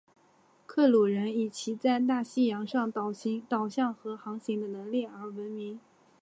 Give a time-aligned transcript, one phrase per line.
[0.65, 3.13] 克鲁人以其在大西洋上导
[3.69, 5.79] 向和航行的能力而闻名。